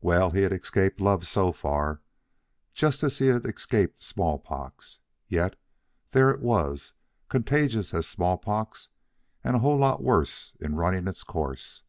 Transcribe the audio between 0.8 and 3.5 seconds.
love so far, just as he had